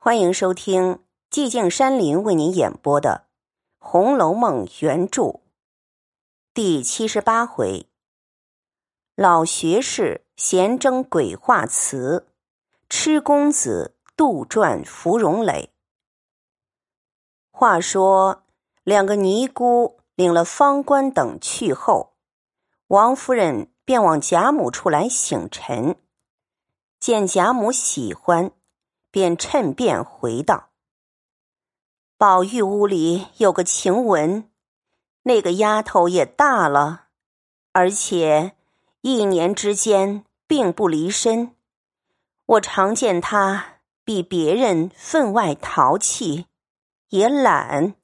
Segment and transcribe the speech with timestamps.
[0.00, 3.26] 欢迎收听寂静山林为您演播的
[3.84, 5.40] 《红楼梦》原著
[6.54, 7.88] 第七十八回：
[9.16, 12.28] 老学士闲争鬼画词，
[12.88, 15.72] 痴公子杜撰芙蓉蕾。
[17.50, 18.44] 话说，
[18.84, 22.14] 两个尼姑领了方官等去后，
[22.86, 25.96] 王夫人便往贾母处来请陈，
[27.00, 28.52] 见贾母喜欢。
[29.18, 30.68] 便趁便回道
[32.16, 34.48] ：“宝玉屋里有个晴雯，
[35.22, 37.06] 那个丫头也大了，
[37.72, 38.54] 而且
[39.00, 41.56] 一年之间并不离身。
[42.46, 46.46] 我常见她比别人分外淘气，
[47.08, 47.96] 也懒。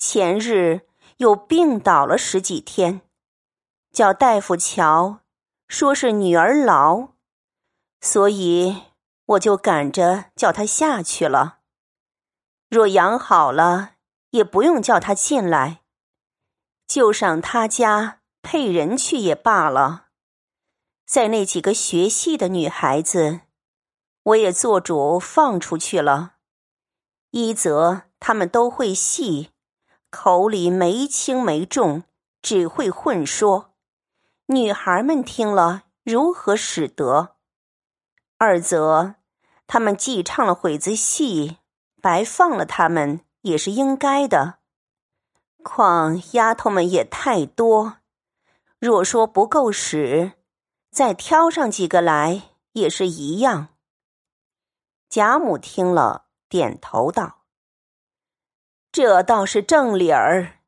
[0.00, 0.80] 前日
[1.18, 3.02] 又病倒了十几天，
[3.92, 5.20] 叫大夫瞧，
[5.68, 7.10] 说是女儿痨，
[8.00, 8.82] 所以。”
[9.26, 11.60] 我就赶着叫他下去了。
[12.68, 13.92] 若养好了，
[14.30, 15.82] 也不用叫他进来，
[16.86, 20.06] 就上他家配人去也罢了。
[21.06, 23.42] 在那几个学戏的女孩子，
[24.22, 26.34] 我也做主放出去了。
[27.30, 29.50] 一则他们都会戏，
[30.10, 32.04] 口里没轻没重，
[32.42, 33.74] 只会混说，
[34.46, 37.33] 女孩们听了如何使得？
[38.44, 39.14] 二则，
[39.66, 41.56] 他们既唱了会子戏，
[42.02, 44.58] 白放了他们也是应该的。
[45.62, 47.96] 况丫头们也太多，
[48.78, 50.32] 若说不够使，
[50.90, 53.68] 再挑上几个来也是一样。
[55.08, 57.44] 贾母听了，点头道
[58.92, 60.58] ：“这倒是正理儿，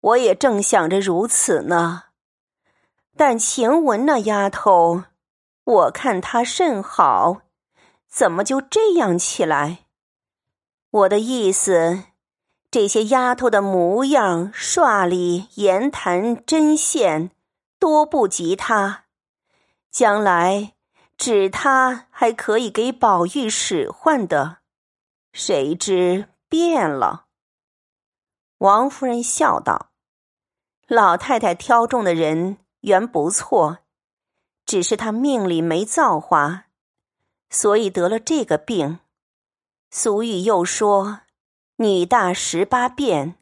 [0.00, 2.04] 我也正想着如此呢。
[3.14, 5.04] 但晴雯那丫头……”
[5.70, 7.42] 我看他甚好，
[8.08, 9.84] 怎么就这样起来？
[10.90, 12.02] 我的意思，
[12.72, 17.30] 这些丫头的模样、耍里、言谈、针线，
[17.78, 19.04] 多不及他。
[19.92, 20.74] 将来
[21.16, 24.58] 指他还可以给宝玉使唤的，
[25.32, 27.26] 谁知变了？
[28.58, 29.90] 王夫人笑道
[30.88, 33.78] ：“老太太挑中的人原不错。”
[34.70, 36.66] 只是他命里没造化，
[37.48, 39.00] 所以得了这个病。
[39.90, 41.22] 俗语又说
[41.78, 43.34] ：“女大十八变。”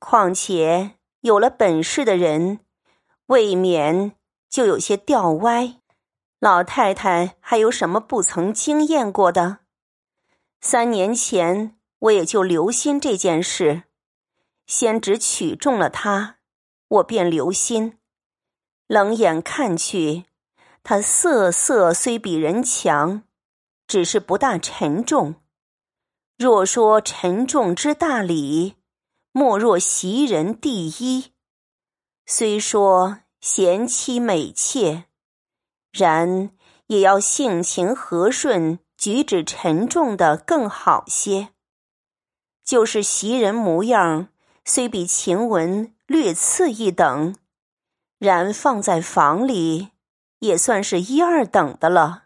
[0.00, 2.58] 况且有了本事的人，
[3.26, 4.16] 未免
[4.50, 5.76] 就有些掉歪。
[6.40, 9.58] 老太太还有什么不曾经验过的？
[10.60, 13.84] 三年前我也就留心这件事，
[14.66, 16.38] 先只取中了他，
[16.88, 17.96] 我便留心，
[18.88, 20.24] 冷眼看去。
[20.84, 23.22] 他色色虽比人强，
[23.86, 25.36] 只是不大沉重。
[26.36, 28.74] 若说沉重之大礼，
[29.30, 31.32] 莫若袭人第一。
[32.26, 35.04] 虽说贤妻美妾，
[35.92, 36.50] 然
[36.88, 41.50] 也要性情和顺、举止沉重的更好些。
[42.64, 44.28] 就是袭人模样，
[44.64, 47.36] 虽比晴雯略次一等，
[48.18, 49.91] 然放在房里。
[50.42, 52.24] 也算是一二等的了，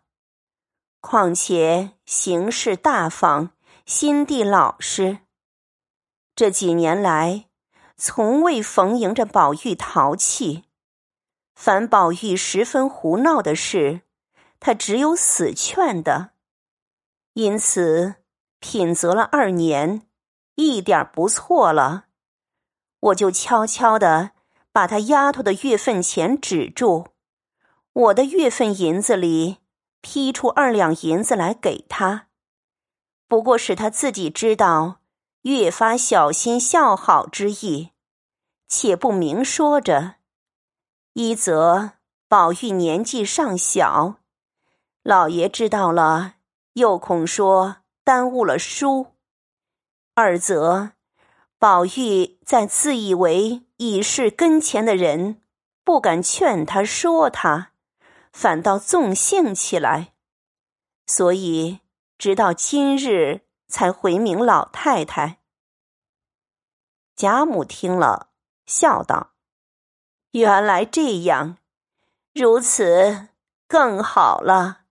[1.00, 3.50] 况且行事大方，
[3.84, 5.18] 心地老实。
[6.34, 7.44] 这几年来，
[7.94, 10.64] 从未逢迎着宝玉淘气。
[11.54, 14.00] 凡宝玉十分胡闹的事，
[14.60, 16.30] 他只有死劝的。
[17.34, 18.14] 因此
[18.60, 20.06] 品择了二年，
[20.54, 22.06] 一点不错了。
[22.98, 24.30] 我就悄悄的
[24.72, 27.08] 把他丫头的月份钱止住。
[27.96, 29.56] 我的月份银子里
[30.02, 32.28] 批出二两银子来给他，
[33.26, 35.00] 不过使他自己知道，
[35.44, 37.92] 越发小心孝好之意，
[38.68, 40.16] 且不明说着。
[41.14, 41.92] 一则
[42.28, 44.16] 宝玉年纪尚小，
[45.02, 46.34] 老爷知道了
[46.74, 49.06] 又恐说耽误了书；
[50.14, 50.90] 二则
[51.58, 55.40] 宝玉在自以为已是跟前的人，
[55.82, 57.72] 不敢劝他说他。
[58.36, 60.12] 反倒纵性起来，
[61.06, 61.80] 所以
[62.18, 65.38] 直到今日才回明老太太。
[67.16, 68.28] 贾母听了，
[68.66, 69.32] 笑道
[70.32, 71.56] ：“原来这样，
[72.34, 73.28] 如此
[73.66, 74.82] 更好了。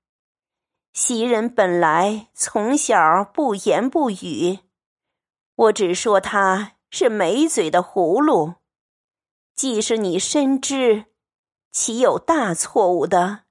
[0.91, 4.61] 袭人本来从小不言不语，
[5.53, 8.55] 我只说他是没嘴的葫芦。
[9.53, 11.05] 既是你深知。”
[11.75, 13.41] 岂有大错误的？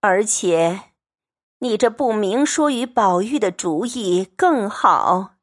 [0.00, 0.90] 而且，
[1.60, 5.36] 你这不明说与宝玉的主意更好，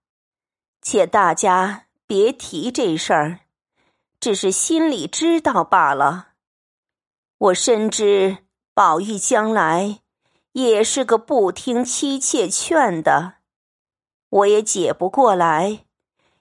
[0.81, 3.39] 且大家别提这事儿，
[4.19, 6.33] 只是心里知道罢了。
[7.38, 8.39] 我深知
[8.74, 10.01] 宝玉将来
[10.51, 13.36] 也是个不听妻妾劝的，
[14.27, 15.86] 我也解不过来，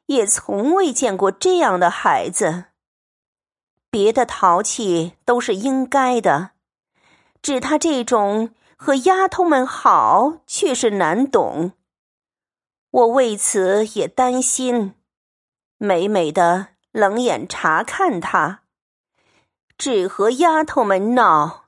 [0.06, 2.71] 也从未见过这样的孩子。
[3.92, 6.50] 别的淘气都是应该的，
[7.40, 8.52] 只他这种。
[8.84, 11.74] 和丫头们好，却是难懂。
[12.90, 14.94] 我为此也担心，
[15.78, 18.64] 美美的冷眼查看他，
[19.78, 21.66] 只和丫头们闹，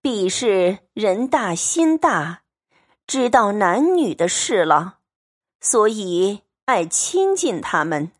[0.00, 2.44] 必是人大心大，
[3.06, 5.00] 知道男女的事了，
[5.60, 8.10] 所以爱亲近他们。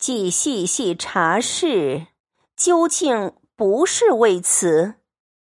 [0.00, 2.06] 既细细查事，
[2.56, 4.94] 究竟不是为此，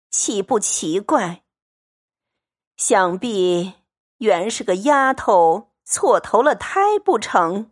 [0.10, 1.44] 岂不奇怪？
[2.78, 3.74] 想必
[4.20, 7.72] 原是个丫头错投了胎不成？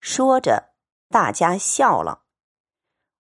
[0.00, 0.74] 说着，
[1.08, 2.24] 大家笑了。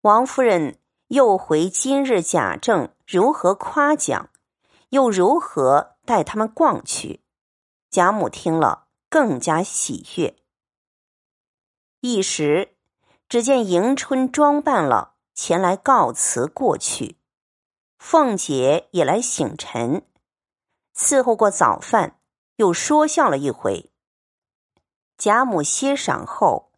[0.03, 4.29] 王夫人又回今日贾政如何夸奖，
[4.91, 7.25] 又如何带他们逛去。
[7.89, 10.40] 贾母听了更加喜悦。
[12.03, 12.75] 一时，
[13.29, 17.19] 只见迎春装扮了前来告辞过去，
[17.99, 20.03] 凤姐也来醒晨。
[20.95, 22.19] 伺候过早饭，
[22.55, 23.91] 又说笑了一回。
[25.15, 26.71] 贾母歇晌后，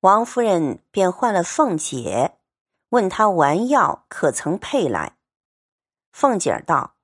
[0.00, 2.36] 王夫人便唤了凤姐，
[2.88, 5.16] 问她丸药可曾配来。
[6.10, 6.96] 凤姐儿道：“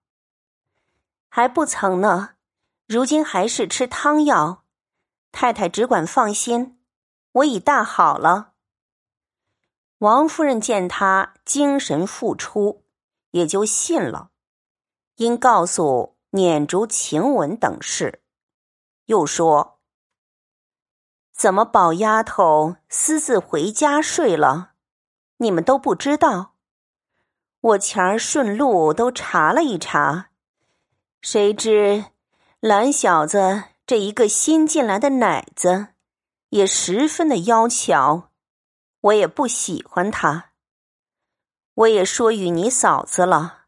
[1.31, 2.31] 还不曾呢，
[2.89, 4.65] 如今还是吃汤药。
[5.31, 6.82] 太太只管放心，
[7.33, 8.53] 我已大好了。”
[9.99, 12.85] 王夫人见她精神复出，
[13.31, 14.31] 也就信了，
[15.17, 16.13] 因告诉。
[16.35, 18.23] 撵竹晴雯等事，
[19.05, 19.79] 又说
[21.37, 24.73] ：“怎么宝丫头私自回家睡了？
[25.37, 26.55] 你们都不知道？
[27.61, 30.31] 我前儿顺路都查了一查，
[31.21, 32.07] 谁知
[32.61, 35.89] 蓝小子这一个新进来的奶子，
[36.53, 38.31] 也十分的妖巧，
[39.01, 40.51] 我也不喜欢他。
[41.75, 43.65] 我也说与你嫂子了，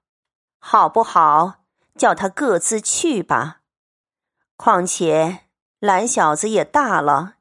[0.58, 1.62] 好不好？”
[1.96, 3.60] 叫他各自去吧。
[4.56, 5.46] 况且
[5.78, 7.36] 蓝小子也大了，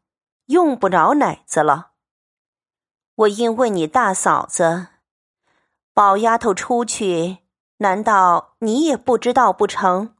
[0.45, 1.93] 用不着奶子了。
[3.15, 4.87] 我因问你大嫂子，
[5.93, 7.39] 宝丫头出去，
[7.77, 10.15] 难道你也不知道不成？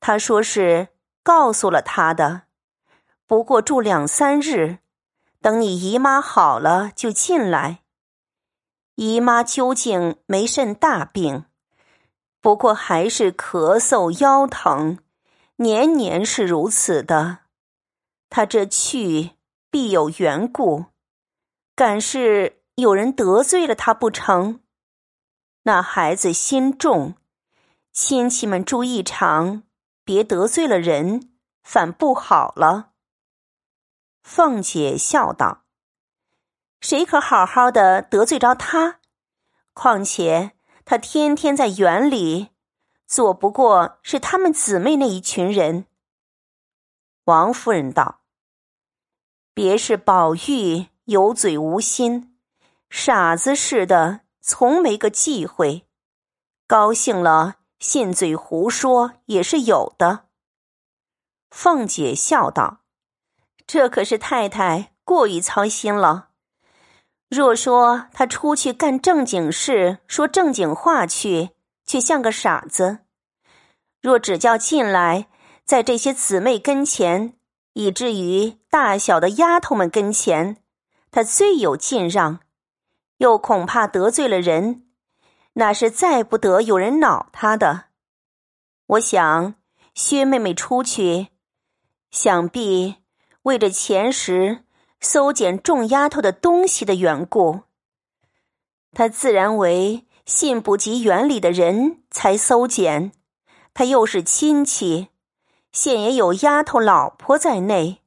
[0.00, 0.88] 他说是
[1.22, 2.45] 告诉了他的，
[3.26, 4.78] 不过住两三日，
[5.40, 7.80] 等你姨妈好了就进来。
[8.94, 11.44] 姨妈究竟没甚大病。
[12.40, 14.98] 不过还是咳嗽腰疼，
[15.56, 17.38] 年年是如此的。
[18.30, 19.32] 他这去
[19.70, 20.84] 必有缘故，
[21.74, 24.60] 敢是有人得罪了他不成？
[25.64, 27.14] 那孩子心重，
[27.92, 29.64] 亲戚们注意场，
[30.04, 31.32] 别得罪了人，
[31.64, 32.92] 反不好了。
[34.26, 35.62] 凤姐笑道
[36.82, 38.98] ：“谁可好好的得罪着他？
[39.72, 40.50] 况且……”
[40.84, 42.50] 他天天在园里，
[43.08, 45.86] 做不过是他们姊妹那一群人。
[47.24, 48.20] 王夫人道
[49.52, 52.38] ：“别是宝玉有嘴无心，
[52.88, 55.88] 傻子似的，从没个忌讳。
[56.68, 60.26] 高兴了，信嘴胡说也是有的。”
[61.50, 62.82] 凤姐笑道
[63.66, 66.28] ：“这可是太太过于操心了。”
[67.28, 71.50] 若说他出去干正经事，说正经话去，
[71.84, 72.98] 却像个傻子；
[74.00, 75.26] 若只叫进来，
[75.64, 77.34] 在这些姊妹跟前，
[77.72, 80.58] 以至于大小的丫头们跟前，
[81.10, 82.38] 他最有进让，
[83.16, 84.86] 又恐怕得罪了人，
[85.54, 87.86] 那是再不得有人恼他的。
[88.86, 89.56] 我想
[89.94, 91.28] 薛妹妹出去，
[92.12, 92.98] 想必
[93.46, 94.62] 为着前时。
[94.98, 97.60] 搜捡众丫头的东西的缘故，
[98.92, 103.12] 他自然为信不及园里的人才搜捡。
[103.74, 105.08] 他又是亲戚，
[105.70, 108.00] 现也有丫头老婆在内，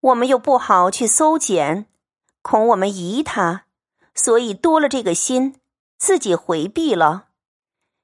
[0.00, 1.86] 我们又不好去搜捡，
[2.40, 3.66] 恐我们疑他，
[4.14, 5.60] 所以多了这个心，
[5.98, 7.26] 自己回避了，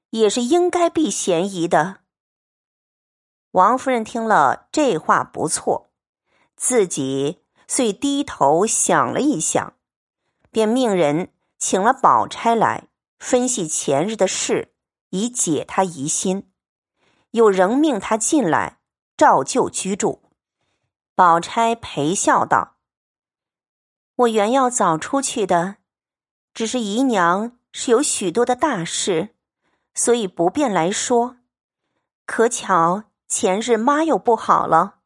[0.09, 2.01] 也是应该避嫌疑的。
[3.51, 5.88] 王夫人听了这话不错，
[6.59, 7.39] 自己。
[7.71, 9.73] 遂低头想了一想，
[10.49, 12.87] 便命人请了宝钗来
[13.19, 14.73] 分析前日的事，
[15.11, 16.51] 以解他疑心。
[17.29, 18.79] 又仍命他进来，
[19.15, 20.23] 照旧居住。
[21.13, 22.77] 宝钗陪笑道
[24.17, 25.75] ：“我原要早出去的，
[26.55, 29.35] 只是姨娘是有许多的大事，
[29.93, 31.37] 所以不便来说。
[32.25, 34.98] 可巧前日妈又不好了，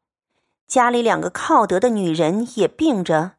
[0.66, 3.36] 家里两个靠得的女人也病着，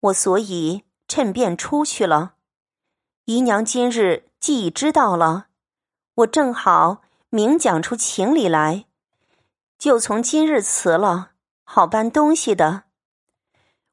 [0.00, 2.34] 我所以趁便出去了。
[3.24, 5.46] 姨娘今日既已知道了，
[6.14, 8.86] 我正好明讲出情理来，
[9.78, 11.30] 就从今日辞了。”
[11.64, 12.82] 好搬东西的，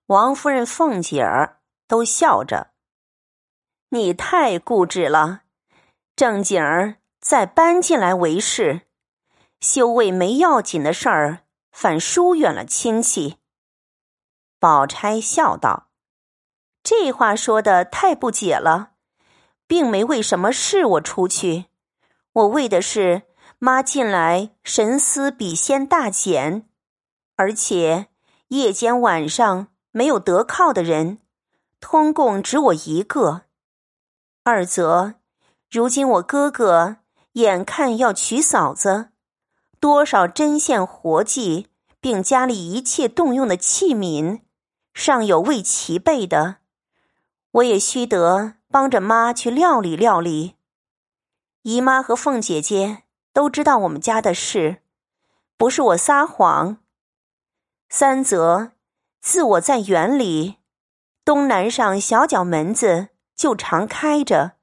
[0.08, 2.72] 王夫人、凤姐儿都笑着。
[3.90, 5.44] 你太固执了，
[6.14, 8.82] 正经儿再搬进来为是，
[9.62, 11.44] 休为没要紧的事儿，
[11.82, 13.38] 反疏远了亲戚。
[14.60, 15.88] 宝钗笑道
[16.84, 18.96] ：“这话说的太不解了，
[19.66, 21.68] 并没为什么事我出去，
[22.34, 23.22] 我为的是
[23.60, 26.70] 妈近来神思比先大减。”
[27.38, 28.08] 而且
[28.50, 31.20] 夜间晚上没有得靠的人，
[31.80, 33.44] 通共只我一个。
[34.44, 35.14] 二则，
[35.72, 36.98] 如今我哥哥
[37.34, 39.12] 眼看要娶嫂子，
[39.80, 41.69] 多少针线活计，
[42.02, 44.42] 并家里一切动用的器皿，
[44.94, 46.58] 尚有未齐备的，
[47.52, 50.56] 我也须得帮着妈去料理料理。
[51.64, 53.04] 姨妈和凤姐姐
[53.34, 54.82] 都知道我们家的事，
[55.58, 56.78] 不是我撒谎。
[57.90, 58.72] 三则，
[59.20, 60.58] 自我在园里，
[61.26, 64.54] 东南上小角门子就常开着，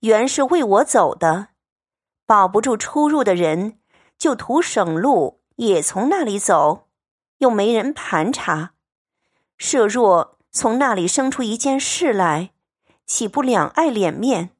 [0.00, 1.48] 原是为我走的，
[2.26, 3.78] 保不住出入的人，
[4.18, 6.88] 就图省路，也从那里走，
[7.38, 8.72] 又没人盘查。
[9.56, 12.50] 设若从那里生出一件事来，
[13.06, 14.50] 岂不两碍脸面？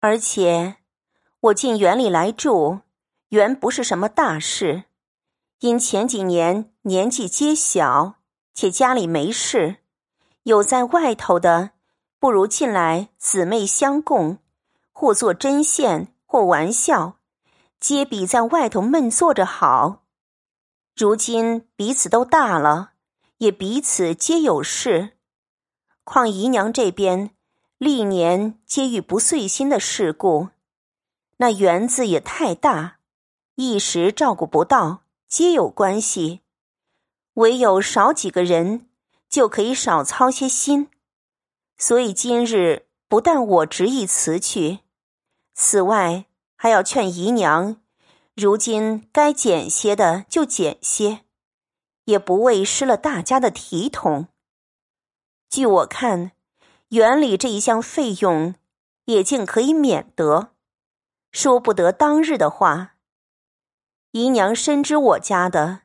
[0.00, 0.76] 而且
[1.40, 2.80] 我进园里来住，
[3.28, 4.84] 原不是什么大事。
[5.60, 8.16] 因前几年年纪皆小，
[8.52, 9.76] 且家里没事，
[10.42, 11.70] 有在外头的，
[12.18, 14.38] 不如进来姊妹相共，
[14.90, 17.18] 或做针线，或玩笑，
[17.82, 20.04] 皆比在外头闷坐着好。
[20.94, 22.92] 如今彼此都大了，
[23.38, 25.16] 也彼此皆有事，
[26.04, 27.30] 况姨娘这边
[27.78, 30.50] 历年皆遇不遂心的事故，
[31.38, 32.98] 那园子也太大，
[33.56, 35.02] 一时照顾不到。
[35.26, 36.42] 皆有关系，
[37.34, 38.86] 唯有少几个人，
[39.28, 40.88] 就可以少操些心。
[41.76, 44.80] 所以今日不但我执意辞去，
[45.54, 46.26] 此外
[46.62, 47.80] 还要劝姨娘，
[48.36, 51.22] 如今该减些的就减些，
[52.04, 54.28] 也不为失了大家的体统。
[55.50, 56.30] 据我看，
[56.90, 58.54] 园里这一项费用，
[59.06, 60.50] 也竟可以免得。
[61.32, 62.94] 说不得当日的话。
[64.12, 65.80] 姨娘深知我家的，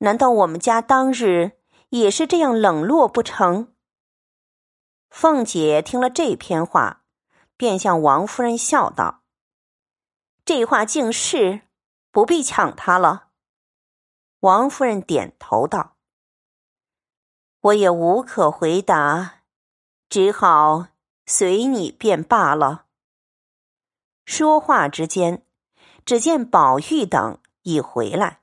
[0.00, 1.52] 难道我们家当日
[1.88, 3.72] 也是这样冷落不成？
[5.08, 7.04] 凤姐听了这篇话，
[7.56, 9.21] 便向王夫人笑道
[10.54, 11.62] ：“这话竟是，
[12.10, 13.28] 不必抢他了。”
[14.40, 15.96] 王夫人点头道
[17.62, 19.44] ：“我也无可回答，
[20.10, 20.88] 只好
[21.24, 22.84] 随你便罢了。”
[24.26, 25.46] 说话之间，
[26.04, 27.38] 只见宝玉等。
[27.62, 28.42] 已回来，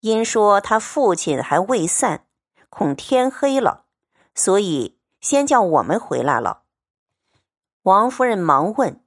[0.00, 2.26] 因说他父亲还未散，
[2.70, 3.84] 恐天黑了，
[4.34, 6.62] 所以先叫我们回来了。
[7.82, 9.04] 王夫人忙问：“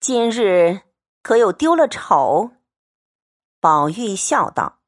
[0.00, 0.80] 今日
[1.24, 2.50] 可有丢了丑？”
[3.58, 4.80] 宝玉笑道：“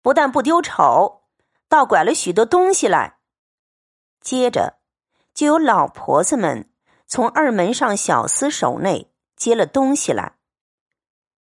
[0.00, 1.24] 不但不丢丑，
[1.68, 3.18] 倒拐了许多东西来。”
[4.22, 4.78] 接着
[5.34, 6.70] 就有老婆子们
[7.06, 10.36] 从二门上小厮手内接了东西来。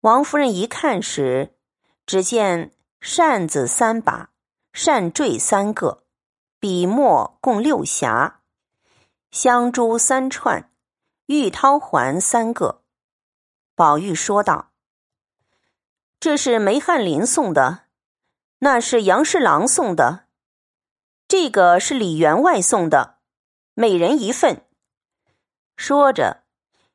[0.00, 1.59] 王夫人一看时，
[2.07, 4.31] 只见扇子三把，
[4.73, 6.05] 扇坠三个，
[6.59, 8.37] 笔墨共六匣，
[9.31, 10.73] 香珠三串，
[11.27, 12.85] 玉绦环三个。
[13.78, 14.73] 宝玉说道
[16.18, 17.85] ：“这是梅翰林送的，
[18.58, 20.25] 那是杨侍郎送的，
[21.28, 23.18] 这个是李员外送的，
[23.75, 24.66] 每人一份。”
[25.78, 26.42] 说着，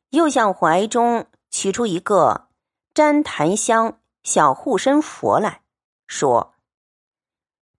[0.09, 2.49] 又向怀中取出一个。
[2.95, 5.61] 粘檀香小护身佛来
[6.05, 6.53] 说：“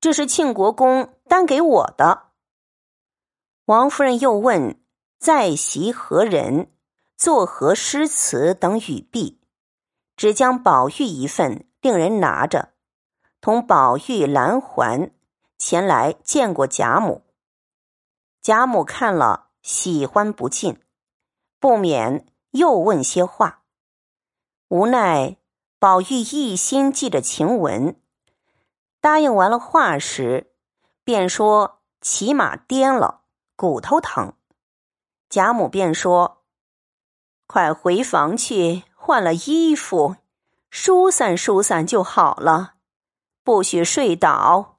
[0.01, 2.29] 这是庆国公单给我的。”
[3.67, 4.83] 王夫人又问
[5.21, 6.74] ：“在席何人？
[7.25, 9.41] 作何诗词等语毕？”
[10.15, 12.75] 只将宝玉一份，令人拿着，
[13.41, 15.11] 同宝玉蓝环
[15.57, 17.25] 前来见过贾母。
[18.43, 20.83] 贾母看了，喜欢不尽，
[21.59, 23.63] 不免又问些话。
[24.69, 25.39] 无奈
[25.79, 27.97] 宝玉一心记着晴雯，
[29.01, 30.53] 答应完了话时，
[31.03, 33.23] 便说骑马颠了，
[33.57, 34.35] 骨头疼。
[35.31, 36.43] 贾母便说
[37.47, 40.17] ：“快回房去换了衣服，
[40.71, 42.75] 疏散疏散就好了，
[43.43, 44.79] 不许睡倒。”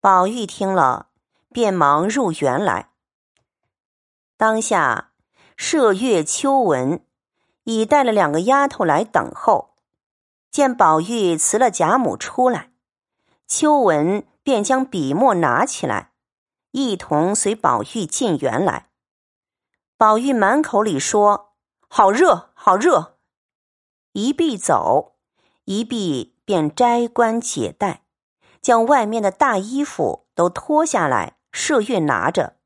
[0.00, 1.08] 宝玉听了，
[1.50, 2.90] 便忙入园来。
[4.36, 5.12] 当下
[5.56, 7.04] 麝月、秋纹。
[7.64, 9.76] 已带了两个丫头来等候，
[10.50, 12.72] 见宝玉辞了贾母出来，
[13.46, 16.10] 秋纹便将笔墨拿起来，
[16.72, 18.88] 一同随宝玉进园来。
[19.96, 21.51] 宝玉满口里说
[21.94, 23.18] ：“好热，好热。”
[24.12, 25.16] 一臂走，
[25.66, 28.06] 一臂便摘冠解带，
[28.62, 31.36] 将外面的大衣服都脱下来。
[31.52, 32.56] 麝月拿着，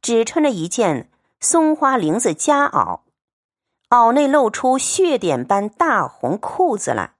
[0.00, 3.00] 只穿着一件松花绫子夹袄。
[3.90, 7.16] 袄内露出血点般大红裤子来。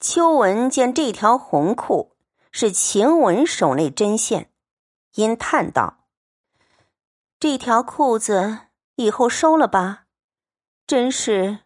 [0.00, 2.14] 秋纹见这条红裤
[2.52, 4.52] 是晴雯手内针线，
[5.14, 6.04] 因叹道
[7.40, 10.04] ：“这条裤子以后收了吧，
[10.90, 11.60] 真是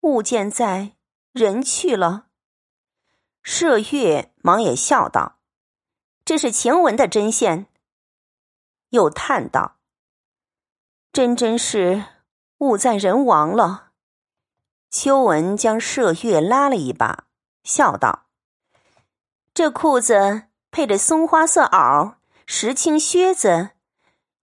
[0.00, 0.96] 物件在，
[1.30, 2.26] 人去了。”
[3.46, 5.38] 麝月忙也笑道
[6.26, 7.68] ：“这是晴雯的针线。”
[8.90, 9.76] 又叹道
[11.14, 12.06] ：“真真是。”
[12.58, 13.90] 物在人亡了，
[14.90, 17.28] 秋纹将麝月拉了一把，
[17.62, 18.26] 笑道
[19.54, 23.70] ：“这裤子配着松花色袄、石青靴子，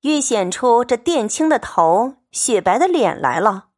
[0.03, 3.71] 越显出这靛青的头、雪白的脸来了。”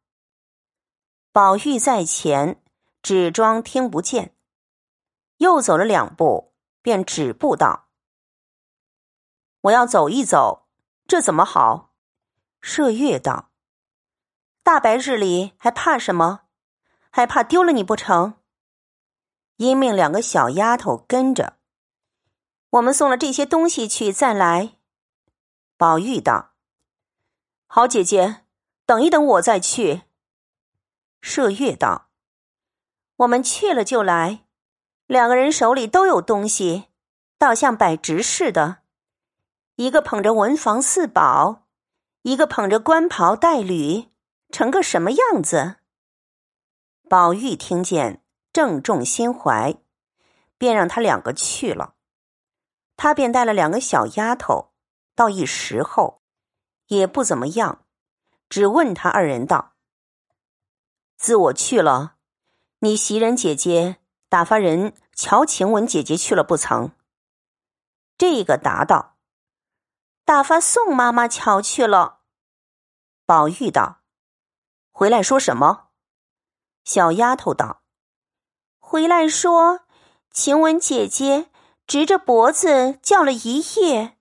[1.36, 2.62] 宝玉在前，
[3.02, 4.34] 只装听不见，
[5.36, 7.88] 又走了两步，便止步道
[9.60, 10.66] ：“我要走一走，
[11.06, 11.92] 这怎么好？”
[12.64, 13.50] 麝月道。
[14.62, 16.44] 大白日里还怕什么？
[17.10, 18.36] 还怕丢了你不成？
[19.56, 21.58] 因命两个小丫头跟着，
[22.70, 24.78] 我们送了这些东西去，再来。
[25.76, 26.54] 宝玉道
[27.68, 28.44] ：“好姐姐，
[28.86, 30.04] 等一等，我再去。”
[31.26, 32.08] 麝月道
[33.18, 34.44] ：“我们去了就来，
[35.06, 36.84] 两个人手里都有东西，
[37.36, 38.78] 倒像摆执事的，
[39.74, 41.66] 一个捧着文房四宝，
[42.22, 44.12] 一个捧着官袍带履。”
[44.52, 45.78] 成个什么样子？
[47.10, 49.74] 宝玉听见，正中心怀，
[50.56, 51.94] 便让他两个去了。
[52.96, 54.70] 他便带了两个小丫头，
[55.16, 56.22] 到一时候，
[56.86, 57.84] 也不怎么样，
[58.48, 59.72] 只问他二人道
[61.16, 62.16] ：“自我去了，
[62.80, 63.96] 你袭人姐姐
[64.28, 66.92] 打发人瞧晴雯姐姐去了不曾？”
[68.18, 69.16] 这个答道
[70.24, 72.20] ：“打发宋妈妈瞧去了。”
[73.26, 74.02] 宝玉道。
[74.92, 75.88] 回来说什么？
[76.84, 77.82] 小丫头道
[78.78, 79.80] ：“回来说，
[80.30, 81.50] 晴雯姐姐
[81.86, 84.16] 直着脖子叫了一夜，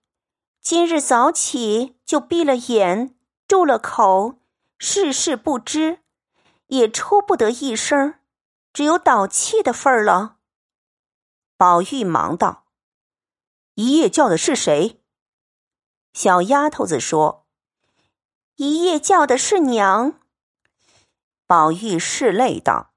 [0.59, 3.15] 今日早起就闭了眼，
[3.47, 4.39] 住了口，
[4.77, 5.99] 事事不知，
[6.67, 8.19] 也出不得一声，
[8.73, 10.37] 只有倒气的份儿了。”
[11.57, 12.65] 宝玉忙道
[13.75, 15.01] ：“一夜叫的是谁？”
[16.13, 17.45] 小丫头子说
[18.55, 20.19] ：“一夜叫的是娘。”
[21.47, 22.93] 宝玉拭泪道：“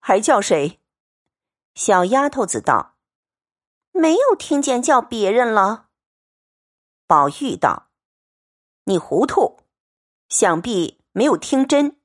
[0.00, 0.80] 还叫谁？”
[1.74, 2.96] 小丫头子道
[3.92, 5.88] ：“没有听见叫别人了。”
[7.06, 7.90] 宝玉道
[8.84, 9.60] ：“你糊涂，
[10.28, 11.95] 想必没有听真。”